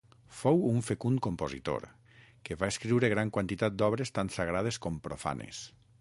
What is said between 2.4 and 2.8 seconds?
que va